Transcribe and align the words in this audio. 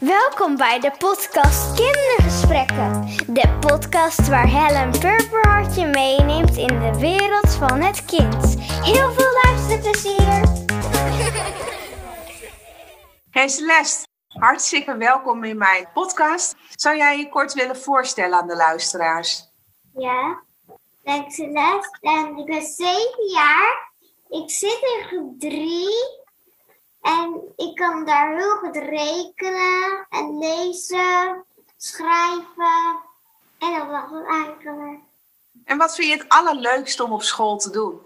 Welkom 0.00 0.56
bij 0.56 0.80
de 0.80 0.90
podcast 0.98 1.74
Kindergesprekken. 1.74 3.02
De 3.34 3.58
podcast 3.60 4.28
waar 4.28 4.48
Helen 4.48 4.90
Purperhart 4.90 5.74
je 5.74 5.86
meeneemt 5.86 6.56
in 6.56 6.66
de 6.66 6.98
wereld 6.98 7.54
van 7.54 7.80
het 7.80 8.04
kind. 8.04 8.60
Heel 8.60 9.12
veel 9.12 9.30
luisterplezier! 9.42 10.42
Hey 13.30 13.48
Celeste, 13.48 14.06
hartstikke 14.28 14.96
welkom 14.96 15.44
in 15.44 15.58
mijn 15.58 15.88
podcast. 15.92 16.54
Zou 16.70 16.96
jij 16.96 17.18
je 17.18 17.28
kort 17.28 17.52
willen 17.52 17.76
voorstellen 17.76 18.40
aan 18.40 18.48
de 18.48 18.56
luisteraars? 18.56 19.50
Ja, 19.94 20.42
ik 20.66 21.02
ben 21.02 21.30
Celeste 21.30 21.98
en 22.00 22.36
ik 22.36 22.46
ben 22.46 22.62
zeven 22.62 23.30
jaar. 23.32 23.92
Ik 24.28 24.50
zit 24.50 24.78
in 24.82 25.04
groep 25.06 25.40
drie 25.40 26.23
en 27.04 27.52
ik 27.56 27.74
kan 27.74 28.04
daar 28.04 28.36
heel 28.36 28.56
goed 28.56 28.76
rekenen 28.76 30.06
en 30.10 30.38
lezen, 30.38 31.44
schrijven 31.76 33.00
en 33.58 33.78
dat 33.78 33.86
was 33.86 34.10
het 34.10 34.26
eigenlijk. 34.26 35.00
En 35.64 35.78
wat 35.78 35.94
vind 35.94 36.08
je 36.08 36.16
het 36.16 36.28
allerleukste 36.28 37.04
om 37.04 37.12
op 37.12 37.22
school 37.22 37.56
te 37.56 37.70
doen? 37.70 38.00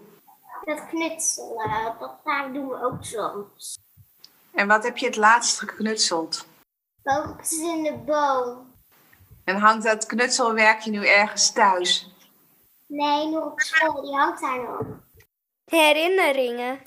Dat 0.65 0.87
knutselen, 0.87 1.95
dat 1.99 2.11
gaan 2.23 2.53
doen 2.53 2.67
we 2.67 2.83
ook 2.83 3.03
soms. 3.03 3.79
En 4.51 4.67
wat 4.67 4.83
heb 4.83 4.97
je 4.97 5.05
het 5.05 5.15
laatst 5.15 5.59
geknutseld? 5.59 6.45
Vogels 7.03 7.51
in 7.51 7.83
de 7.83 7.93
boom. 8.05 8.73
En 9.43 9.55
hangt 9.55 9.83
dat 9.83 10.05
knutselwerkje 10.05 10.91
nu 10.91 11.07
ergens 11.07 11.51
thuis? 11.51 12.13
Nee, 12.87 13.27
nog 13.27 13.45
op 13.45 13.59
school, 13.59 14.01
die 14.01 14.15
hangt 14.15 14.41
daar 14.41 14.63
nog. 14.63 14.81
Herinneringen. 15.65 16.81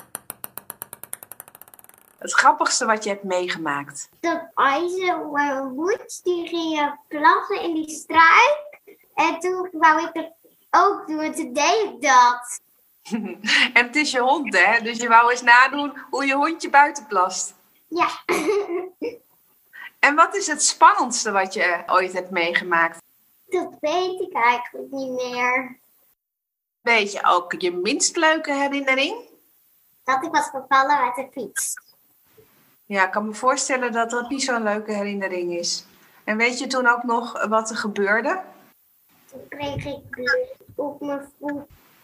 Het 2.23 2.33
grappigste 2.33 2.87
wat 2.87 3.05
je 3.05 3.11
hebt 3.11 3.23
meegemaakt? 3.23 4.09
Dat 4.21 4.43
IJzer 4.55 5.27
mijn 5.27 5.75
moed, 5.75 6.21
die 6.23 6.49
ging 6.49 6.99
plassen 7.09 7.61
in 7.61 7.75
die 7.75 7.91
struik. 7.91 8.81
En 9.15 9.39
toen 9.39 9.69
wou 9.73 10.03
ik 10.03 10.11
het 10.13 10.33
ook 10.71 11.07
doen, 11.07 11.21
en 11.21 11.35
toen 11.35 11.53
deed 11.53 11.83
ik 11.85 12.03
dat. 12.03 12.61
en 13.75 13.87
het 13.87 13.97
is 13.97 14.11
je 14.11 14.21
hond, 14.21 14.59
hè? 14.59 14.81
Dus 14.81 14.99
je 14.99 15.09
wou 15.09 15.31
eens 15.31 15.43
nadoen 15.43 15.99
hoe 16.11 16.27
je 16.27 16.35
hondje 16.35 16.71
buiten 16.71 17.07
plast. 17.07 17.55
Ja. 17.89 18.09
En 19.99 20.15
wat 20.15 20.35
is 20.35 20.47
het 20.47 20.63
spannendste 20.63 21.31
wat 21.31 21.55
je 21.55 21.83
ooit 21.87 22.13
hebt 22.13 22.31
meegemaakt? 22.31 23.03
Dat 23.49 23.77
weet 23.81 24.21
ik 24.21 24.33
eigenlijk 24.33 24.91
niet 24.91 25.11
meer. 25.11 25.79
Weet 26.81 27.13
je 27.13 27.25
ook 27.25 27.55
je 27.59 27.73
minst 27.73 28.17
leuke 28.17 28.53
herinnering? 28.53 29.17
Dat 30.05 30.25
ik 30.25 30.33
was 30.33 30.49
gevallen 30.49 30.99
uit 30.99 31.15
de 31.15 31.29
fiets. 31.33 31.75
Ja, 32.93 33.05
ik 33.05 33.11
kan 33.11 33.27
me 33.27 33.35
voorstellen 33.35 33.93
dat 33.93 34.11
dat 34.11 34.29
niet 34.29 34.43
zo'n 34.43 34.63
leuke 34.63 34.93
herinnering 34.93 35.59
is. 35.59 35.87
En 36.25 36.37
weet 36.37 36.59
je 36.59 36.67
toen 36.67 36.87
ook 36.87 37.03
nog 37.03 37.47
wat 37.47 37.71
er 37.71 37.77
gebeurde? 37.77 38.43
Toen 39.31 39.49
kreeg 39.49 39.85
ik 39.85 40.03
op 40.75 41.01
mijn 41.01 41.33
voet 41.39 41.63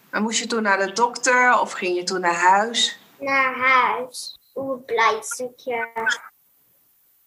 En 0.09 0.21
moest 0.21 0.39
je 0.39 0.47
toen 0.47 0.63
naar 0.63 0.77
de 0.77 0.91
dokter 0.91 1.59
of 1.59 1.71
ging 1.71 1.95
je 1.95 2.03
toen 2.03 2.21
naar 2.21 2.35
huis? 2.35 2.99
naar 3.19 3.55
huis. 3.55 4.39
Op 4.53 4.69
een 4.69 4.85
pleistertje. 4.85 5.87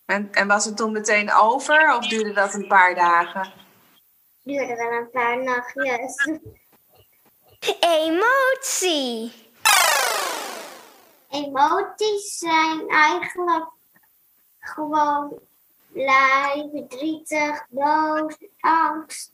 En, 0.05 0.33
en 0.33 0.47
was 0.47 0.65
het 0.65 0.77
toen 0.77 0.93
meteen 0.93 1.33
over 1.33 1.97
of 1.97 2.07
duurde 2.09 2.33
dat 2.33 2.55
een 2.55 2.67
paar 2.67 2.95
dagen? 2.95 3.53
Duurde 4.43 4.77
wel 4.77 4.93
een 4.93 5.11
paar 5.11 5.43
nachtjes. 5.43 6.41
Emotie. 7.81 9.42
Emoties 11.33 12.39
zijn 12.39 12.89
eigenlijk 12.89 13.71
gewoon 14.61 15.39
blij, 15.93 16.69
verdrietig, 16.73 17.67
boos, 17.69 18.37
angst. 18.61 19.33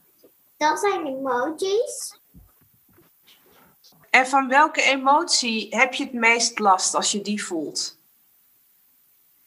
Dat 0.57 0.79
zijn 0.79 1.07
emoties. 1.07 2.21
En 4.11 4.27
van 4.27 4.49
welke 4.49 4.83
emotie 4.83 5.77
heb 5.77 5.95
je 5.95 6.05
het 6.05 6.13
meest 6.13 6.59
last 6.59 6.95
als 6.95 7.13
je 7.13 7.21
die 7.21 7.45
voelt? 7.45 7.99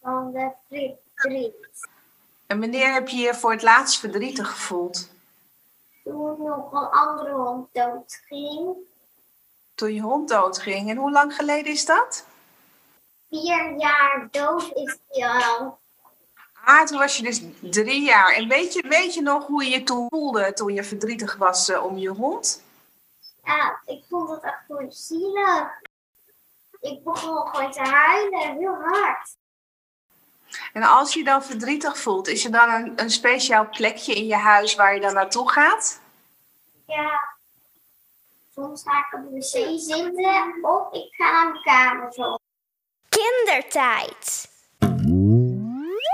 Van 0.01 0.31
de 0.31 0.51
verdriet. 0.69 1.87
En 2.47 2.59
wanneer 2.59 2.93
heb 2.93 3.07
je 3.07 3.17
je 3.17 3.33
voor 3.33 3.51
het 3.51 3.61
laatst 3.61 3.99
verdrietig 3.99 4.49
gevoeld? 4.49 5.09
Toen 6.03 6.43
nog 6.43 6.71
een 6.71 6.89
andere 6.89 7.31
hond 7.31 7.67
doodging. 7.71 8.75
Toen 9.75 9.93
je 9.93 10.01
hond 10.01 10.29
doodging. 10.29 10.89
En 10.89 10.97
hoe 10.97 11.11
lang 11.11 11.35
geleden 11.35 11.71
is 11.71 11.85
dat? 11.85 12.29
Vier 13.31 13.75
jaar 13.77 14.27
dood 14.31 14.71
is 14.73 14.97
hij 15.09 15.29
al. 15.29 15.79
Ah, 16.65 16.85
toen 16.85 16.97
was 16.97 17.17
je 17.17 17.23
dus 17.23 17.41
drie 17.59 18.03
jaar. 18.03 18.33
En 18.33 18.47
weet 18.47 18.73
je, 18.73 18.87
weet 18.87 19.13
je 19.13 19.21
nog 19.21 19.47
hoe 19.47 19.63
je 19.63 19.69
je 19.69 19.83
toen 19.83 20.07
voelde 20.09 20.53
toen 20.53 20.73
je 20.73 20.83
verdrietig 20.83 21.35
was 21.35 21.69
eh, 21.69 21.83
om 21.83 21.97
je 21.97 22.09
hond? 22.09 22.63
Ja, 23.43 23.81
ik 23.85 24.03
vond 24.09 24.29
het 24.29 24.43
echt 24.43 24.63
gewoon 24.67 24.91
zielig. 24.91 25.81
Ik 26.79 27.03
begon 27.03 27.47
gewoon 27.47 27.71
te 27.71 27.81
huilen, 27.81 28.57
heel 28.57 28.75
hard. 28.81 29.35
En 30.73 30.83
als 30.83 31.13
je 31.13 31.23
dan 31.23 31.43
verdrietig 31.43 31.97
voelt, 31.97 32.27
is 32.27 32.45
er 32.45 32.51
dan 32.51 32.69
een, 32.69 32.93
een 32.95 33.09
speciaal 33.09 33.69
plekje 33.69 34.13
in 34.13 34.25
je 34.25 34.35
huis 34.35 34.75
waar 34.75 34.93
je 34.93 35.01
dan 35.01 35.13
naartoe 35.13 35.49
gaat? 35.49 36.01
Ja. 36.87 37.35
Soms 38.53 38.83
ga 38.83 38.99
ik 38.99 39.19
op 39.19 39.29
de 39.29 39.35
wc 39.35 39.79
zitten 39.79 40.57
of 40.61 40.93
ik 40.93 41.13
ga 41.13 41.31
naar 41.31 41.51
mijn 41.51 41.63
kamer 41.63 42.13
zo. 42.13 42.40
Kindertijd. 43.11 44.49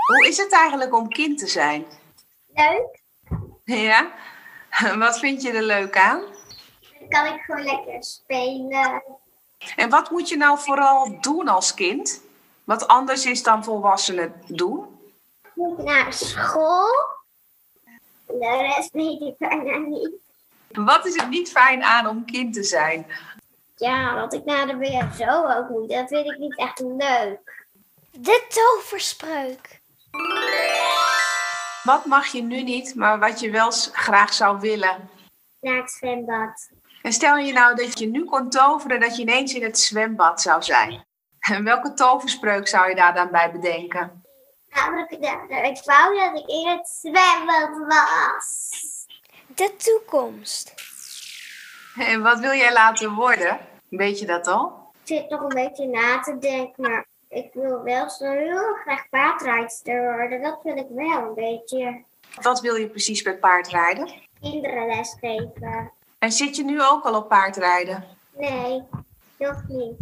Hoe 0.06 0.26
is 0.28 0.36
het 0.36 0.52
eigenlijk 0.52 0.94
om 0.94 1.08
kind 1.08 1.38
te 1.38 1.46
zijn? 1.46 1.84
Leuk. 2.54 3.00
Ja? 3.64 4.12
Wat 4.98 5.18
vind 5.18 5.42
je 5.42 5.52
er 5.52 5.62
leuk 5.62 5.96
aan? 5.96 6.20
Dan 6.98 7.08
kan 7.08 7.34
ik 7.34 7.40
gewoon 7.40 7.64
lekker 7.64 8.04
spelen. 8.04 9.02
En 9.76 9.90
wat 9.90 10.10
moet 10.10 10.28
je 10.28 10.36
nou 10.36 10.58
vooral 10.58 11.20
doen 11.20 11.48
als 11.48 11.74
kind? 11.74 12.20
Wat 12.64 12.88
anders 12.88 13.26
is 13.26 13.42
dan 13.42 13.64
volwassenen 13.64 14.42
doen? 14.46 15.00
Ik 15.42 15.50
moet 15.54 15.78
naar 15.84 16.12
school. 16.12 16.90
De 18.26 18.72
rest 18.74 18.92
weet 18.92 19.20
ik 19.20 19.34
bijna 19.38 19.76
niet. 19.76 20.10
Wat 20.68 21.06
is 21.06 21.16
het 21.16 21.28
niet 21.28 21.50
fijn 21.50 21.82
aan 21.82 22.06
om 22.06 22.24
kind 22.24 22.54
te 22.54 22.62
zijn? 22.62 23.06
Ja, 23.78 24.14
dat 24.14 24.32
ik 24.32 24.44
naar 24.44 24.66
de 24.66 24.76
BSO 24.76 25.46
ook 25.46 25.68
moet, 25.68 25.90
dat 25.90 26.08
vind 26.08 26.30
ik 26.30 26.38
niet 26.38 26.58
echt 26.58 26.80
leuk. 26.80 27.66
De 28.10 28.46
toverspreuk. 28.48 29.80
Wat 31.82 32.04
mag 32.04 32.26
je 32.26 32.42
nu 32.42 32.62
niet, 32.62 32.94
maar 32.94 33.18
wat 33.18 33.40
je 33.40 33.50
wel 33.50 33.70
graag 33.92 34.32
zou 34.32 34.60
willen? 34.60 35.10
Naar 35.60 35.76
het 35.76 35.90
zwembad. 35.90 36.70
En 37.02 37.12
stel 37.12 37.36
je 37.36 37.52
nou 37.52 37.74
dat 37.74 37.98
je 37.98 38.06
nu 38.06 38.24
kon 38.24 38.50
toveren 38.50 39.00
dat 39.00 39.16
je 39.16 39.22
ineens 39.22 39.54
in 39.54 39.62
het 39.62 39.78
zwembad 39.78 40.40
zou 40.40 40.62
zijn. 40.62 41.06
En 41.38 41.64
welke 41.64 41.94
toverspreuk 41.94 42.68
zou 42.68 42.88
je 42.88 42.94
daar 42.94 43.14
dan 43.14 43.30
bij 43.30 43.52
bedenken? 43.52 44.22
Namelijk, 44.68 45.10
ik 45.10 45.84
wou 45.84 46.18
dat 46.18 46.38
ik 46.38 46.48
in 46.48 46.68
het 46.68 46.88
zwembad 46.88 47.86
was. 47.86 48.70
De 49.46 49.76
toekomst. 49.76 50.74
En 51.96 52.22
wat 52.22 52.38
wil 52.38 52.52
jij 52.52 52.72
laten 52.72 53.14
worden? 53.14 53.58
Weet 53.88 54.18
je 54.18 54.26
dat 54.26 54.46
al? 54.46 54.92
Ik 55.02 55.16
zit 55.16 55.30
nog 55.30 55.40
een 55.40 55.48
beetje 55.48 55.86
na 55.86 56.20
te 56.20 56.38
denken, 56.38 56.82
maar 56.82 57.06
ik 57.28 57.50
wil 57.52 57.82
wel 57.82 58.10
zo 58.10 58.30
heel 58.30 58.74
graag 58.74 59.08
paardrijdster 59.08 60.14
worden. 60.14 60.42
Dat 60.42 60.58
wil 60.62 60.76
ik 60.76 60.86
wel 60.88 61.22
een 61.22 61.34
beetje. 61.34 62.02
Wat 62.40 62.60
wil 62.60 62.74
je 62.74 62.88
precies 62.88 63.22
met 63.22 63.40
paardrijden? 63.40 64.12
Kinderen 64.40 64.86
lesgeven. 64.86 65.92
En 66.18 66.32
zit 66.32 66.56
je 66.56 66.64
nu 66.64 66.82
ook 66.82 67.04
al 67.04 67.14
op 67.14 67.28
paardrijden? 67.28 68.04
Nee, 68.36 68.82
nog 69.38 69.62
niet. 69.68 69.96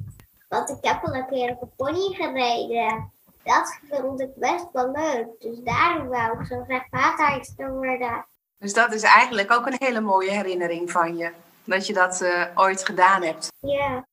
Want 0.48 0.68
ik 0.68 0.78
heb 0.80 1.04
al 1.04 1.14
een 1.14 1.26
keer 1.26 1.50
op 1.50 1.62
een 1.62 1.72
pony 1.76 2.14
gereden. 2.14 3.10
Dat 3.42 3.78
vond 3.90 4.20
ik 4.20 4.34
best 4.34 4.66
wel 4.72 4.90
leuk. 4.90 5.26
Dus 5.38 5.58
daarom 5.58 6.08
wou 6.08 6.40
ik 6.40 6.46
zo 6.46 6.64
graag 6.64 6.88
paardrijdster 6.88 7.72
worden. 7.72 8.26
Dus 8.58 8.72
dat 8.72 8.92
is 8.92 9.02
eigenlijk 9.02 9.52
ook 9.52 9.66
een 9.66 9.76
hele 9.78 10.00
mooie 10.00 10.30
herinnering 10.30 10.90
van 10.90 11.16
je. 11.16 11.32
Dat 11.66 11.86
je 11.86 11.92
dat 11.92 12.20
eh, 12.20 12.44
ooit 12.54 12.84
gedaan 12.84 13.22
hebt. 13.22 13.48
Ja. 13.60 14.06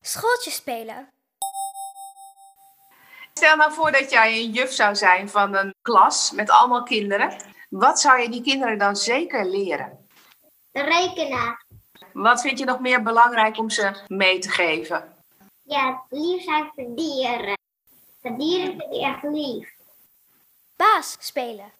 Schooltje 0.00 0.50
spelen. 0.50 1.08
Stel 3.34 3.56
nou 3.56 3.72
voor 3.72 3.92
dat 3.92 4.10
jij 4.10 4.38
een 4.38 4.50
juf 4.50 4.72
zou 4.72 4.96
zijn 4.96 5.28
van 5.28 5.54
een 5.54 5.74
klas 5.82 6.30
met 6.30 6.50
allemaal 6.50 6.82
kinderen. 6.82 7.36
Wat 7.68 8.00
zou 8.00 8.20
je 8.20 8.28
die 8.28 8.42
kinderen 8.42 8.78
dan 8.78 8.96
zeker 8.96 9.46
leren? 9.46 10.06
Rekenen. 10.72 11.56
Wat 12.12 12.40
vind 12.40 12.58
je 12.58 12.64
nog 12.64 12.80
meer 12.80 13.02
belangrijk 13.02 13.58
om 13.58 13.70
ze 13.70 14.04
mee 14.08 14.38
te 14.38 14.50
geven? 14.50 15.14
Ja, 15.62 16.02
lief 16.10 16.42
zijn 16.42 16.70
voor 16.74 16.94
dieren. 16.94 17.58
De 18.20 18.36
dieren 18.36 18.66
vind 18.66 18.82
ik 18.82 19.00
echt 19.00 19.22
lief. 19.22 19.74
Baas 20.76 21.16
spelen. 21.18 21.72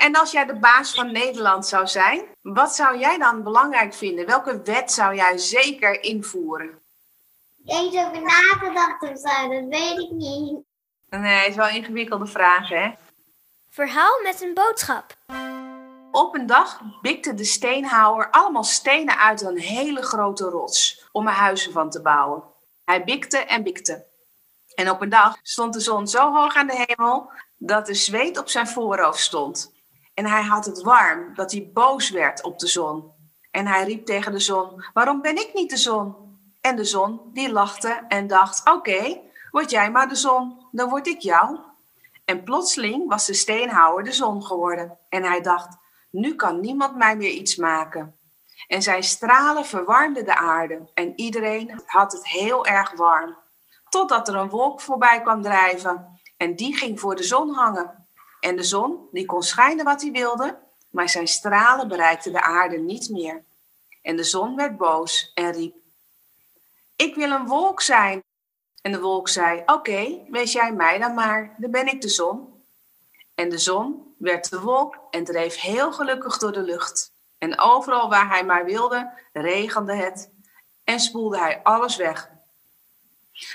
En 0.00 0.16
als 0.16 0.30
jij 0.30 0.44
de 0.46 0.58
baas 0.58 0.94
van 0.94 1.12
Nederland 1.12 1.66
zou 1.66 1.86
zijn, 1.86 2.24
wat 2.42 2.74
zou 2.74 2.98
jij 2.98 3.18
dan 3.18 3.42
belangrijk 3.42 3.94
vinden? 3.94 4.26
Welke 4.26 4.62
wet 4.62 4.92
zou 4.92 5.14
jij 5.14 5.38
zeker 5.38 6.02
invoeren? 6.02 6.78
Eens 7.64 7.96
over 7.96 8.22
nagedacht 8.22 9.02
of 9.02 9.18
zo, 9.18 9.48
dat 9.48 9.64
weet 9.68 9.98
ik 9.98 10.10
niet. 10.10 10.58
Nee, 11.10 11.48
is 11.48 11.54
wel 11.54 11.68
een 11.68 11.74
ingewikkelde 11.74 12.26
vraag, 12.26 12.68
hè? 12.68 12.90
Verhaal 13.70 14.22
met 14.22 14.42
een 14.42 14.54
boodschap. 14.54 15.16
Op 16.10 16.34
een 16.34 16.46
dag 16.46 16.80
bikte 17.00 17.34
de 17.34 17.44
steenhouwer 17.44 18.30
allemaal 18.30 18.64
stenen 18.64 19.18
uit 19.18 19.42
een 19.42 19.58
hele 19.58 20.02
grote 20.02 20.44
rots 20.44 21.08
om 21.12 21.26
er 21.26 21.32
huizen 21.32 21.72
van 21.72 21.90
te 21.90 22.02
bouwen. 22.02 22.42
Hij 22.84 23.04
bikte 23.04 23.38
en 23.38 23.62
bikte. 23.62 24.06
En 24.74 24.90
op 24.90 25.00
een 25.00 25.08
dag 25.08 25.36
stond 25.42 25.72
de 25.72 25.80
zon 25.80 26.08
zo 26.08 26.32
hoog 26.32 26.54
aan 26.54 26.66
de 26.66 26.84
hemel 26.86 27.30
dat 27.56 27.86
de 27.86 27.94
zweet 27.94 28.38
op 28.38 28.48
zijn 28.48 28.68
voorhoofd 28.68 29.20
stond. 29.20 29.78
En 30.20 30.26
hij 30.26 30.42
had 30.42 30.64
het 30.64 30.82
warm 30.82 31.34
dat 31.34 31.52
hij 31.52 31.70
boos 31.72 32.10
werd 32.10 32.42
op 32.42 32.58
de 32.58 32.66
zon. 32.66 33.12
En 33.50 33.66
hij 33.66 33.84
riep 33.84 34.06
tegen 34.06 34.32
de 34.32 34.38
zon: 34.38 34.84
Waarom 34.92 35.20
ben 35.20 35.36
ik 35.36 35.50
niet 35.54 35.70
de 35.70 35.76
zon? 35.76 36.14
En 36.60 36.76
de 36.76 36.84
zon 36.84 37.20
die 37.32 37.52
lachte 37.52 38.04
en 38.08 38.26
dacht: 38.26 38.68
Oké, 38.68 39.20
word 39.50 39.70
jij 39.70 39.90
maar 39.90 40.08
de 40.08 40.14
zon, 40.14 40.66
dan 40.70 40.88
word 40.88 41.06
ik 41.06 41.20
jou. 41.20 41.58
En 42.24 42.42
plotseling 42.42 43.08
was 43.08 43.26
de 43.26 43.34
steenhouwer 43.34 44.04
de 44.04 44.12
zon 44.12 44.44
geworden. 44.44 44.98
En 45.08 45.22
hij 45.22 45.40
dacht: 45.40 45.76
Nu 46.10 46.34
kan 46.34 46.60
niemand 46.60 46.96
mij 46.96 47.16
meer 47.16 47.32
iets 47.32 47.56
maken. 47.56 48.16
En 48.66 48.82
zijn 48.82 49.02
stralen 49.02 49.64
verwarmden 49.64 50.24
de 50.24 50.36
aarde 50.36 50.90
en 50.94 51.12
iedereen 51.16 51.82
had 51.86 52.12
het 52.12 52.26
heel 52.26 52.66
erg 52.66 52.92
warm. 52.92 53.36
Totdat 53.88 54.28
er 54.28 54.34
een 54.34 54.48
wolk 54.48 54.80
voorbij 54.80 55.20
kwam 55.20 55.42
drijven 55.42 56.20
en 56.36 56.56
die 56.56 56.76
ging 56.76 57.00
voor 57.00 57.16
de 57.16 57.22
zon 57.22 57.54
hangen. 57.54 57.99
En 58.40 58.56
de 58.56 58.62
zon, 58.62 59.08
die 59.12 59.26
kon 59.26 59.42
schijnen 59.42 59.84
wat 59.84 60.02
hij 60.02 60.10
wilde, 60.10 60.58
maar 60.90 61.08
zijn 61.08 61.28
stralen 61.28 61.88
bereikten 61.88 62.32
de 62.32 62.42
aarde 62.42 62.78
niet 62.78 63.08
meer. 63.10 63.44
En 64.02 64.16
de 64.16 64.24
zon 64.24 64.56
werd 64.56 64.76
boos 64.76 65.30
en 65.34 65.52
riep: 65.52 65.74
Ik 66.96 67.14
wil 67.14 67.30
een 67.30 67.46
wolk 67.46 67.80
zijn. 67.80 68.22
En 68.82 68.92
de 68.92 69.00
wolk 69.00 69.28
zei: 69.28 69.62
Oké, 69.66 70.18
wees 70.30 70.52
jij 70.52 70.72
mij 70.72 70.98
dan 70.98 71.14
maar, 71.14 71.54
dan 71.58 71.70
ben 71.70 71.86
ik 71.86 72.00
de 72.00 72.08
zon. 72.08 72.62
En 73.34 73.48
de 73.48 73.58
zon 73.58 74.14
werd 74.18 74.50
de 74.50 74.60
wolk 74.60 74.98
en 75.10 75.24
dreef 75.24 75.60
heel 75.60 75.92
gelukkig 75.92 76.38
door 76.38 76.52
de 76.52 76.62
lucht. 76.62 77.12
En 77.38 77.58
overal 77.58 78.08
waar 78.08 78.28
hij 78.28 78.44
maar 78.44 78.64
wilde, 78.64 79.12
regende 79.32 79.94
het 79.94 80.30
en 80.84 81.00
spoelde 81.00 81.38
hij 81.38 81.62
alles 81.62 81.96
weg. 81.96 82.30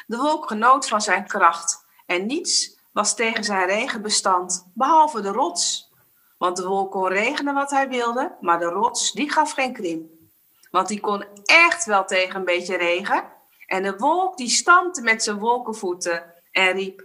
De 0.07 0.17
wolk 0.17 0.47
genoot 0.47 0.87
van 0.87 1.01
zijn 1.01 1.27
kracht 1.27 1.85
en 2.05 2.25
niets 2.25 2.74
was 2.95 3.15
tegen 3.15 3.43
zijn 3.43 3.67
regen 3.67 4.01
bestand, 4.01 4.67
behalve 4.73 5.21
de 5.21 5.31
rots. 5.31 5.91
Want 6.37 6.57
de 6.57 6.67
wolk 6.67 6.91
kon 6.91 7.07
regenen 7.07 7.53
wat 7.53 7.71
hij 7.71 7.89
wilde, 7.89 8.35
maar 8.41 8.59
de 8.59 8.65
rots 8.65 9.11
die 9.11 9.31
gaf 9.31 9.51
geen 9.51 9.73
krim. 9.73 10.29
Want 10.71 10.87
die 10.87 10.99
kon 10.99 11.25
echt 11.45 11.85
wel 11.85 12.05
tegen 12.05 12.35
een 12.35 12.45
beetje 12.45 12.77
regen. 12.77 13.23
En 13.67 13.83
de 13.83 13.97
wolk 13.97 14.37
die 14.37 14.49
stampte 14.49 15.01
met 15.01 15.23
zijn 15.23 15.37
wolkenvoeten 15.37 16.33
en 16.51 16.71
riep: 16.71 17.03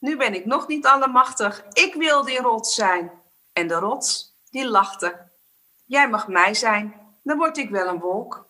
Nu 0.00 0.16
ben 0.16 0.34
ik 0.34 0.44
nog 0.44 0.68
niet 0.68 0.86
allemachtig, 0.86 1.64
ik 1.72 1.94
wil 1.94 2.24
die 2.24 2.40
rots 2.40 2.74
zijn. 2.74 3.10
En 3.52 3.68
de 3.68 3.74
rots 3.74 4.34
die 4.50 4.68
lachte 4.68 5.26
Jij 5.84 6.08
mag 6.08 6.28
mij 6.28 6.54
zijn, 6.54 6.94
dan 7.22 7.38
word 7.38 7.56
ik 7.56 7.70
wel 7.70 7.86
een 7.88 7.98
wolk. 7.98 8.46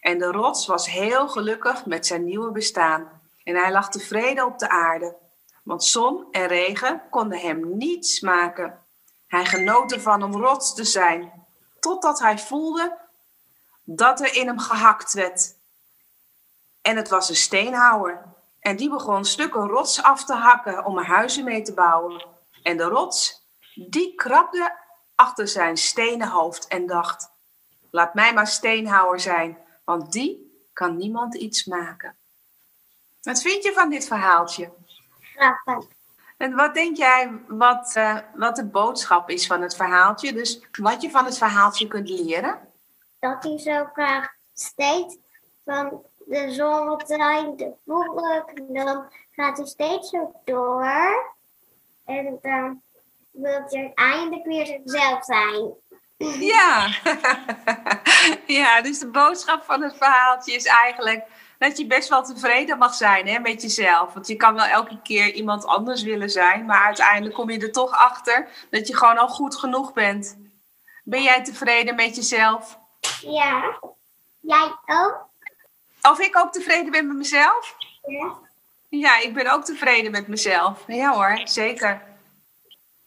En 0.00 0.18
de 0.18 0.30
rots 0.30 0.66
was 0.66 0.90
heel 0.90 1.28
gelukkig 1.28 1.86
met 1.86 2.06
zijn 2.06 2.24
nieuwe 2.24 2.50
bestaan. 2.50 3.20
En 3.44 3.56
hij 3.56 3.72
lag 3.72 3.90
tevreden 3.90 4.46
op 4.46 4.58
de 4.58 4.68
aarde. 4.68 5.16
Want 5.62 5.84
zon 5.84 6.26
en 6.30 6.46
regen 6.46 7.02
konden 7.10 7.38
hem 7.38 7.76
niets 7.76 8.20
maken. 8.20 8.78
Hij 9.26 9.44
genoot 9.44 9.92
ervan 9.92 10.22
om 10.22 10.36
rots 10.36 10.74
te 10.74 10.84
zijn. 10.84 11.32
Totdat 11.80 12.20
hij 12.20 12.38
voelde 12.38 12.98
dat 13.84 14.20
er 14.20 14.34
in 14.34 14.46
hem 14.46 14.58
gehakt 14.58 15.12
werd. 15.12 15.54
En 16.82 16.96
het 16.96 17.08
was 17.08 17.28
een 17.28 17.36
steenhouwer. 17.36 18.24
En 18.60 18.76
die 18.76 18.90
begon 18.90 19.24
stukken 19.24 19.68
rots 19.68 20.02
af 20.02 20.24
te 20.24 20.34
hakken 20.34 20.84
om 20.84 20.98
er 20.98 21.06
huizen 21.06 21.44
mee 21.44 21.62
te 21.62 21.74
bouwen. 21.74 22.26
En 22.62 22.76
de 22.76 22.84
rots, 22.84 23.42
die 23.74 24.14
krabde 24.14 24.76
achter 25.14 25.48
zijn 25.48 25.76
stenen 25.76 26.28
hoofd 26.28 26.66
en 26.66 26.86
dacht: 26.86 27.30
Laat 27.90 28.14
mij 28.14 28.34
maar 28.34 28.46
steenhouwer 28.46 29.20
zijn, 29.20 29.58
want 29.84 30.12
die 30.12 30.62
kan 30.72 30.96
niemand 30.96 31.34
iets 31.34 31.64
maken. 31.64 32.16
Wat 33.22 33.42
vind 33.42 33.64
je 33.64 33.72
van 33.72 33.90
dit 33.90 34.06
verhaaltje? 34.06 34.72
Grappig. 35.40 35.88
En 36.36 36.54
wat 36.54 36.74
denk 36.74 36.96
jij 36.96 37.30
wat, 37.48 37.94
uh, 37.96 38.18
wat 38.34 38.56
de 38.56 38.64
boodschap 38.64 39.30
is 39.30 39.46
van 39.46 39.62
het 39.62 39.76
verhaaltje? 39.76 40.32
Dus 40.32 40.60
wat 40.78 41.02
je 41.02 41.10
van 41.10 41.24
het 41.24 41.38
verhaaltje 41.38 41.88
kunt 41.88 42.08
leren? 42.08 42.58
Dat 43.18 43.42
hij 43.44 43.58
zo 43.58 43.84
graag 43.92 44.28
steeds 44.54 45.16
van 45.64 46.02
de 46.26 46.52
zon 46.52 47.00
zijn, 47.06 47.56
de 47.56 47.72
wolk, 47.84 48.50
dan 48.68 49.04
gaat 49.30 49.56
hij 49.56 49.66
steeds 49.66 50.10
zo 50.10 50.32
door. 50.44 51.32
En 52.04 52.38
dan 52.42 52.82
wil 53.30 53.64
je 53.68 53.78
uiteindelijk 53.78 54.44
weer 54.44 54.66
zichzelf 54.66 55.24
zijn. 55.24 55.72
Ja. 56.38 56.88
ja, 58.60 58.80
dus 58.82 58.98
de 58.98 59.10
boodschap 59.10 59.64
van 59.64 59.82
het 59.82 59.96
verhaaltje 59.96 60.52
is 60.52 60.66
eigenlijk 60.66 61.24
dat 61.60 61.78
je 61.78 61.86
best 61.86 62.08
wel 62.08 62.22
tevreden 62.22 62.78
mag 62.78 62.94
zijn 62.94 63.26
hè, 63.28 63.38
met 63.38 63.62
jezelf. 63.62 64.12
Want 64.12 64.26
je 64.26 64.36
kan 64.36 64.54
wel 64.54 64.64
elke 64.64 65.00
keer 65.02 65.32
iemand 65.32 65.64
anders 65.64 66.02
willen 66.02 66.30
zijn, 66.30 66.64
maar 66.64 66.84
uiteindelijk 66.84 67.34
kom 67.34 67.50
je 67.50 67.58
er 67.58 67.72
toch 67.72 67.90
achter 67.90 68.48
dat 68.70 68.88
je 68.88 68.96
gewoon 68.96 69.18
al 69.18 69.28
goed 69.28 69.56
genoeg 69.56 69.92
bent. 69.92 70.38
Ben 71.04 71.22
jij 71.22 71.44
tevreden 71.44 71.94
met 71.94 72.16
jezelf? 72.16 72.78
Ja. 73.20 73.78
Jij 74.40 74.74
ook? 74.86 75.28
Of 76.02 76.18
ik 76.18 76.38
ook 76.38 76.52
tevreden 76.52 76.90
ben 76.90 77.06
met 77.06 77.16
mezelf? 77.16 77.76
Ja. 78.06 78.34
Ja, 78.88 79.18
ik 79.18 79.34
ben 79.34 79.52
ook 79.52 79.64
tevreden 79.64 80.10
met 80.10 80.28
mezelf. 80.28 80.84
Ja 80.86 81.14
hoor, 81.14 81.40
zeker. 81.44 82.02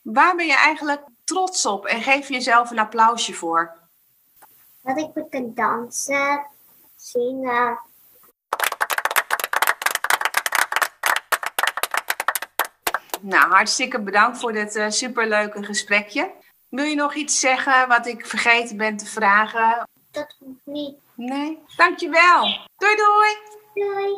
Waar 0.02 0.36
ben 0.36 0.48
je 0.48 0.56
eigenlijk 0.56 1.02
trots 1.24 1.66
op 1.66 1.86
en 1.86 2.02
geef 2.02 2.30
jezelf 2.30 2.72
een 2.72 2.80
applausje 2.80 3.34
voor? 3.34 3.72
Dat 4.82 4.98
ik 4.98 5.14
me 5.14 5.30
kan 5.30 5.52
dansen, 5.54 6.46
zingen. 6.96 7.92
Nou, 13.26 13.52
hartstikke 13.52 14.02
bedankt 14.02 14.40
voor 14.40 14.54
dit 14.54 14.76
uh, 14.76 14.90
superleuke 14.90 15.64
gesprekje. 15.64 16.32
Wil 16.70 16.86
je 16.86 16.96
nog 16.96 17.16
iets 17.16 17.40
zeggen 17.40 17.88
wat 17.88 18.08
ik 18.08 18.26
vergeten 18.26 18.78
ben 18.78 18.98
te 18.98 19.06
vragen? 19.06 19.88
Dat 20.12 20.36
hoeft 20.40 20.66
niet. 20.66 20.96
Nee? 21.16 21.60
Dankjewel. 21.76 22.42
Doei 22.76 22.96
doei. 22.96 23.38
Doei. 23.74 24.18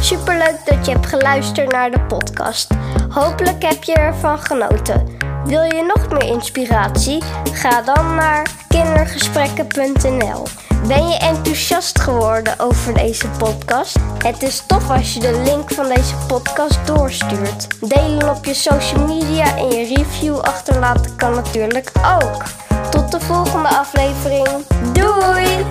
Superleuk 0.00 0.64
dat 0.64 0.86
je 0.86 0.92
hebt 0.92 1.06
geluisterd 1.06 1.72
naar 1.72 1.90
de 1.90 2.00
podcast. 2.00 2.70
Hopelijk 3.08 3.62
heb 3.62 3.82
je 3.82 3.92
ervan 3.92 4.38
genoten. 4.38 5.21
Wil 5.44 5.62
je 5.62 5.92
nog 5.94 6.08
meer 6.08 6.34
inspiratie? 6.34 7.22
Ga 7.52 7.82
dan 7.82 8.14
naar 8.14 8.50
kindergesprekken.nl. 8.68 10.46
Ben 10.86 11.08
je 11.08 11.16
enthousiast 11.16 12.00
geworden 12.00 12.58
over 12.58 12.94
deze 12.94 13.28
podcast? 13.28 13.96
Het 14.18 14.42
is 14.42 14.62
tof 14.66 14.90
als 14.90 15.14
je 15.14 15.20
de 15.20 15.42
link 15.44 15.70
van 15.70 15.88
deze 15.88 16.14
podcast 16.26 16.86
doorstuurt. 16.86 17.88
Delen 17.88 18.28
op 18.36 18.44
je 18.44 18.54
social 18.54 19.06
media 19.06 19.56
en 19.56 19.68
je 19.68 19.94
review 19.94 20.38
achterlaten 20.38 21.16
kan 21.16 21.34
natuurlijk 21.34 21.90
ook. 22.22 22.42
Tot 22.90 23.12
de 23.12 23.20
volgende 23.20 23.68
aflevering. 23.68 24.48
Doei! 24.92 25.64